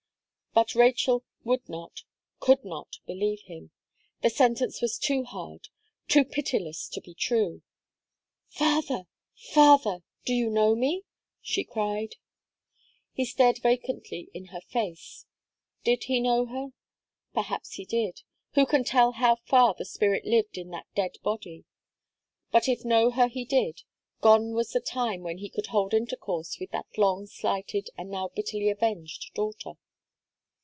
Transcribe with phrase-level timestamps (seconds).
[0.53, 2.01] But Rachel would not
[2.41, 3.71] could not believe him.
[4.21, 5.69] The sentence was too hard,
[6.09, 7.61] too pitiless to be true.
[8.49, 10.03] "Father, father!
[10.25, 11.05] do you know me?"
[11.41, 12.15] she cried.
[13.13, 15.25] He stared vacantly in her face.
[15.85, 16.73] Did he know her?
[17.33, 18.21] Perhaps he did.
[18.55, 21.63] Who can tell how far the spirit lived in that dead body?
[22.51, 23.83] But if know her he did,
[24.19, 28.27] gone was the time when he could hold intercourse with that long slighted, and now
[28.35, 29.75] bitterly avenged daughter.